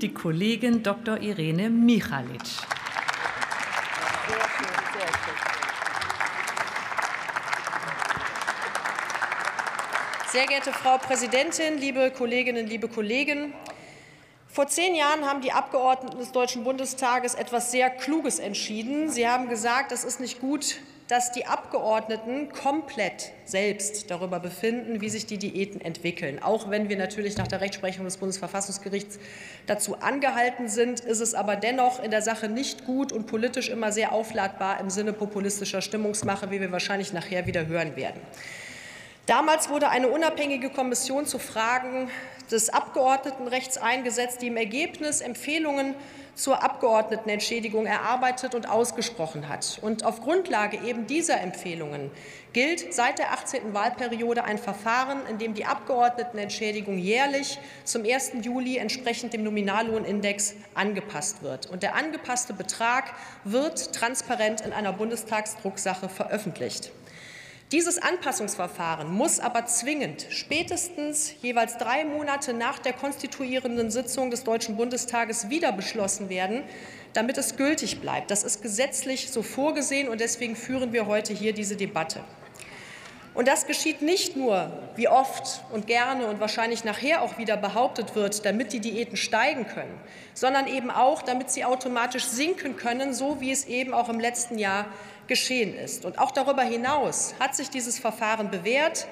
Die 0.00 0.14
Kollegin 0.14 0.84
Dr. 0.84 1.20
Irene 1.20 1.68
Michalic. 1.68 2.40
Sehr 10.30 10.46
geehrte 10.46 10.72
Frau 10.72 10.98
Präsidentin, 10.98 11.78
liebe 11.78 12.12
Kolleginnen, 12.12 12.68
liebe 12.68 12.86
Kollegen! 12.86 13.52
Vor 14.46 14.68
zehn 14.68 14.94
Jahren 14.94 15.24
haben 15.24 15.40
die 15.40 15.50
Abgeordneten 15.50 16.18
des 16.18 16.30
Deutschen 16.30 16.62
Bundestages 16.62 17.34
etwas 17.34 17.72
sehr 17.72 17.90
Kluges 17.90 18.38
entschieden. 18.38 19.10
Sie 19.10 19.26
haben 19.26 19.48
gesagt, 19.48 19.90
es 19.90 20.04
ist 20.04 20.20
nicht 20.20 20.40
gut, 20.40 20.76
dass 21.08 21.32
die 21.32 21.46
Abgeordneten 21.46 22.50
komplett 22.52 23.32
selbst 23.46 24.10
darüber 24.10 24.40
befinden, 24.40 25.00
wie 25.00 25.08
sich 25.08 25.24
die 25.24 25.38
Diäten 25.38 25.80
entwickeln. 25.80 26.42
Auch 26.42 26.68
wenn 26.68 26.90
wir 26.90 26.98
natürlich 26.98 27.38
nach 27.38 27.48
der 27.48 27.62
Rechtsprechung 27.62 28.04
des 28.04 28.18
Bundesverfassungsgerichts 28.18 29.18
dazu 29.66 29.98
angehalten 30.00 30.68
sind, 30.68 31.00
ist 31.00 31.20
es 31.20 31.34
aber 31.34 31.56
dennoch 31.56 32.02
in 32.02 32.10
der 32.10 32.20
Sache 32.20 32.50
nicht 32.50 32.84
gut 32.84 33.10
und 33.10 33.26
politisch 33.26 33.70
immer 33.70 33.90
sehr 33.90 34.12
aufladbar 34.12 34.80
im 34.80 34.90
Sinne 34.90 35.14
populistischer 35.14 35.80
Stimmungsmache, 35.80 36.50
wie 36.50 36.60
wir 36.60 36.72
wahrscheinlich 36.72 37.14
nachher 37.14 37.46
wieder 37.46 37.66
hören 37.66 37.96
werden. 37.96 38.20
Damals 39.24 39.70
wurde 39.70 39.88
eine 39.88 40.08
unabhängige 40.08 40.70
Kommission 40.70 41.24
zu 41.24 41.38
Fragen 41.38 42.10
des 42.50 42.70
Abgeordnetenrechts 42.70 43.78
eingesetzt, 43.78 44.42
die 44.42 44.48
im 44.48 44.56
Ergebnis 44.56 45.20
Empfehlungen 45.20 45.94
zur 46.38 46.62
Abgeordnetenentschädigung 46.62 47.84
erarbeitet 47.86 48.54
und 48.54 48.68
ausgesprochen 48.68 49.48
hat. 49.48 49.78
Und 49.82 50.04
auf 50.04 50.20
Grundlage 50.20 50.78
eben 50.86 51.06
dieser 51.08 51.40
Empfehlungen 51.40 52.12
gilt 52.52 52.94
seit 52.94 53.18
der 53.18 53.32
18. 53.32 53.74
Wahlperiode 53.74 54.44
ein 54.44 54.56
Verfahren, 54.56 55.18
in 55.28 55.38
dem 55.38 55.54
die 55.54 55.64
Abgeordnetenentschädigung 55.64 56.96
jährlich 56.98 57.58
zum 57.84 58.04
1. 58.04 58.32
Juli 58.42 58.76
entsprechend 58.76 59.32
dem 59.32 59.42
Nominallohnindex 59.42 60.54
angepasst 60.74 61.42
wird. 61.42 61.66
Und 61.66 61.82
der 61.82 61.96
angepasste 61.96 62.52
Betrag 62.52 63.12
wird 63.42 63.92
transparent 63.92 64.60
in 64.60 64.72
einer 64.72 64.92
Bundestagsdrucksache 64.92 66.08
veröffentlicht. 66.08 66.92
Dieses 67.70 67.98
Anpassungsverfahren 67.98 69.12
muss 69.12 69.40
aber 69.40 69.66
zwingend 69.66 70.26
spätestens 70.30 71.34
jeweils 71.42 71.76
drei 71.76 72.06
Monate 72.06 72.54
nach 72.54 72.78
der 72.78 72.94
konstituierenden 72.94 73.90
Sitzung 73.90 74.30
des 74.30 74.42
Deutschen 74.42 74.78
Bundestages 74.78 75.50
wieder 75.50 75.72
beschlossen 75.72 76.30
werden, 76.30 76.62
damit 77.12 77.36
es 77.36 77.56
gültig 77.56 78.00
bleibt. 78.00 78.30
Das 78.30 78.42
ist 78.42 78.62
gesetzlich 78.62 79.30
so 79.30 79.42
vorgesehen, 79.42 80.08
und 80.08 80.22
deswegen 80.22 80.56
führen 80.56 80.94
wir 80.94 81.04
heute 81.04 81.34
hier 81.34 81.52
diese 81.52 81.76
Debatte. 81.76 82.24
Und 83.38 83.46
das 83.46 83.66
geschieht 83.66 84.02
nicht 84.02 84.34
nur, 84.34 84.68
wie 84.96 85.06
oft 85.06 85.62
und 85.70 85.86
gerne 85.86 86.26
und 86.26 86.40
wahrscheinlich 86.40 86.82
nachher 86.82 87.22
auch 87.22 87.38
wieder 87.38 87.56
behauptet 87.56 88.16
wird, 88.16 88.44
damit 88.44 88.72
die 88.72 88.80
Diäten 88.80 89.16
steigen 89.16 89.64
können, 89.68 89.96
sondern 90.34 90.66
eben 90.66 90.90
auch, 90.90 91.22
damit 91.22 91.48
sie 91.48 91.64
automatisch 91.64 92.24
sinken 92.24 92.76
können, 92.76 93.14
so 93.14 93.40
wie 93.40 93.52
es 93.52 93.66
eben 93.66 93.94
auch 93.94 94.08
im 94.08 94.18
letzten 94.18 94.58
Jahr 94.58 94.86
geschehen 95.28 95.78
ist. 95.78 96.04
Und 96.04 96.18
auch 96.18 96.32
darüber 96.32 96.62
hinaus 96.62 97.36
hat 97.38 97.54
sich 97.54 97.70
dieses 97.70 98.00
Verfahren 98.00 98.50
bewährt, 98.50 99.06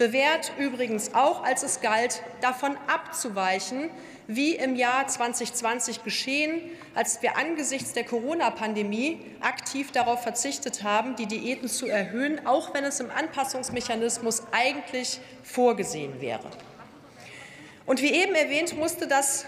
bewährt 0.00 0.52
übrigens 0.56 1.14
auch, 1.14 1.44
als 1.44 1.62
es 1.62 1.82
galt, 1.82 2.22
davon 2.40 2.74
abzuweichen, 2.86 3.90
wie 4.26 4.54
im 4.54 4.74
Jahr 4.74 5.06
2020 5.06 6.02
geschehen, 6.02 6.58
als 6.94 7.20
wir 7.20 7.36
angesichts 7.36 7.92
der 7.92 8.04
Corona-Pandemie 8.04 9.20
aktiv 9.42 9.92
darauf 9.92 10.22
verzichtet 10.22 10.84
haben, 10.84 11.16
die 11.16 11.26
Diäten 11.26 11.68
zu 11.68 11.86
erhöhen, 11.86 12.46
auch 12.46 12.72
wenn 12.72 12.84
es 12.84 12.98
im 13.00 13.10
Anpassungsmechanismus 13.10 14.44
eigentlich 14.52 15.20
vorgesehen 15.42 16.18
wäre. 16.22 16.48
Und 17.84 18.00
wie 18.00 18.14
eben 18.14 18.34
erwähnt, 18.34 18.74
musste 18.78 19.06
das 19.06 19.44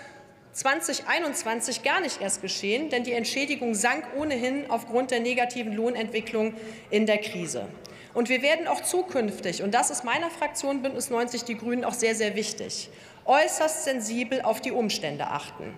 2021 0.52 1.82
gar 1.82 2.00
nicht 2.00 2.20
erst 2.20 2.42
geschehen, 2.42 2.90
denn 2.90 3.04
die 3.04 3.12
Entschädigung 3.12 3.74
sank 3.74 4.04
ohnehin 4.16 4.70
aufgrund 4.70 5.10
der 5.10 5.20
negativen 5.20 5.72
Lohnentwicklung 5.72 6.54
in 6.90 7.06
der 7.06 7.18
Krise. 7.18 7.68
Und 8.14 8.28
wir 8.28 8.42
werden 8.42 8.68
auch 8.68 8.82
zukünftig, 8.82 9.62
und 9.62 9.72
das 9.72 9.90
ist 9.90 10.04
meiner 10.04 10.28
Fraktion 10.28 10.82
Bündnis 10.82 11.08
90 11.08 11.44
Die 11.44 11.56
Grünen 11.56 11.84
auch 11.84 11.94
sehr, 11.94 12.14
sehr 12.14 12.36
wichtig, 12.36 12.90
äußerst 13.24 13.84
sensibel 13.84 14.42
auf 14.42 14.60
die 14.60 14.72
Umstände 14.72 15.28
achten. 15.28 15.72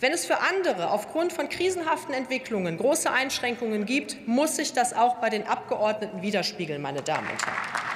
Wenn 0.00 0.12
es 0.12 0.26
für 0.26 0.38
andere 0.40 0.90
aufgrund 0.90 1.32
von 1.32 1.48
krisenhaften 1.48 2.14
Entwicklungen 2.14 2.76
große 2.76 3.10
Einschränkungen 3.10 3.86
gibt, 3.86 4.28
muss 4.28 4.56
sich 4.56 4.72
das 4.74 4.92
auch 4.92 5.16
bei 5.16 5.30
den 5.30 5.46
Abgeordneten 5.46 6.22
widerspiegeln, 6.22 6.82
meine 6.82 7.02
Damen 7.02 7.28
und 7.28 7.46
Herren. 7.46 7.87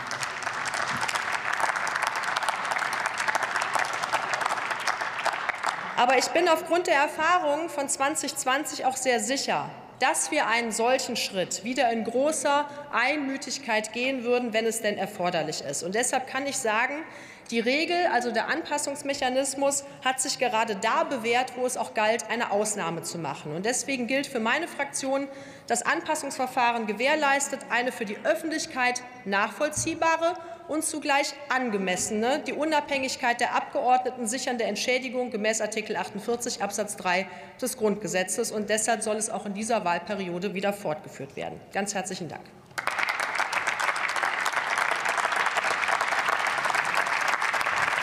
Aber 6.02 6.18
ich 6.18 6.26
bin 6.30 6.48
aufgrund 6.48 6.88
der 6.88 6.96
Erfahrungen 6.96 7.68
von 7.68 7.88
2020 7.88 8.86
auch 8.86 8.96
sehr 8.96 9.20
sicher, 9.20 9.70
dass 10.00 10.32
wir 10.32 10.48
einen 10.48 10.72
solchen 10.72 11.14
Schritt 11.14 11.62
wieder 11.62 11.92
in 11.92 12.02
großer 12.02 12.68
Einmütigkeit 12.90 13.92
gehen 13.92 14.24
würden, 14.24 14.52
wenn 14.52 14.66
es 14.66 14.82
denn 14.82 14.98
erforderlich 14.98 15.60
ist. 15.60 15.84
Und 15.84 15.94
deshalb 15.94 16.26
kann 16.26 16.44
ich 16.44 16.56
sagen, 16.56 17.04
die 17.52 17.60
Regel, 17.60 18.08
also 18.12 18.32
der 18.32 18.48
Anpassungsmechanismus, 18.48 19.84
hat 20.04 20.20
sich 20.20 20.40
gerade 20.40 20.74
da 20.74 21.04
bewährt, 21.04 21.52
wo 21.56 21.66
es 21.66 21.76
auch 21.76 21.94
galt, 21.94 22.24
eine 22.30 22.50
Ausnahme 22.50 23.02
zu 23.02 23.18
machen. 23.18 23.54
Und 23.54 23.64
deswegen 23.64 24.08
gilt 24.08 24.26
für 24.26 24.40
meine 24.40 24.66
Fraktion, 24.66 25.28
das 25.66 25.82
Anpassungsverfahren 25.82 26.86
gewährleistet 26.86 27.60
eine 27.70 27.92
für 27.92 28.04
die 28.04 28.18
Öffentlichkeit 28.24 29.02
nachvollziehbare 29.24 30.34
und 30.68 30.84
zugleich 30.84 31.34
angemessene, 31.48 32.40
die 32.46 32.52
Unabhängigkeit 32.52 33.40
der 33.40 33.54
Abgeordneten 33.54 34.26
sichernde 34.26 34.64
Entschädigung 34.64 35.30
gemäß 35.30 35.60
Artikel 35.60 35.96
48 35.96 36.62
Absatz 36.62 36.96
3 36.96 37.26
des 37.60 37.76
Grundgesetzes. 37.76 38.50
Und 38.52 38.70
deshalb 38.70 39.02
soll 39.02 39.16
es 39.16 39.30
auch 39.30 39.46
in 39.46 39.54
dieser 39.54 39.84
Wahlperiode 39.84 40.54
wieder 40.54 40.72
fortgeführt 40.72 41.36
werden. 41.36 41.60
Ganz 41.72 41.94
herzlichen 41.94 42.28
Dank. 42.28 42.42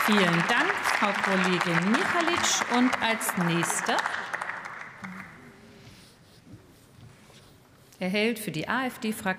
Vielen 0.06 0.44
Dank, 0.48 0.72
Frau 0.98 1.12
Kollegin 1.22 1.92
Michalic. 1.92 2.76
Und 2.76 2.90
als 3.02 3.36
nächster 3.46 3.96
erhält 8.00 8.38
für 8.38 8.50
die 8.50 8.68
AfD-Fraktion 8.68 9.20